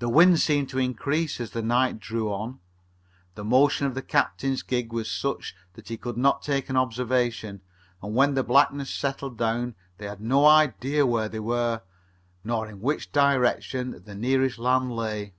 [0.00, 2.58] The wind seemed to increase as night drew on.
[3.36, 7.60] The motion of the captain's gig was such that he could not take an observation,
[8.02, 11.82] and, when the blackness settled down, they had no idea where they were,
[12.42, 15.32] nor in which direction the nearest land lay.